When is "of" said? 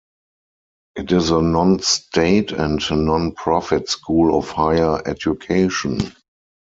4.35-4.49